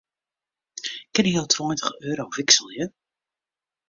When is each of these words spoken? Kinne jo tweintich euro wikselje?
Kinne 1.13 1.33
jo 1.35 1.43
tweintich 1.53 1.93
euro 2.09 2.25
wikselje? 2.33 2.83